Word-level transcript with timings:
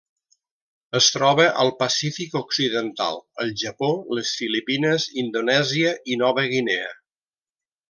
Es 0.99 1.09
troba 1.15 1.43
al 1.63 1.69
Pacífic 1.81 2.37
Occidental: 2.39 3.21
el 3.45 3.53
Japó, 3.65 3.91
les 4.19 4.33
Filipines, 4.41 5.07
Indonèsia 5.27 5.93
i 6.15 6.19
Nova 6.25 6.49
Guinea. 6.57 6.91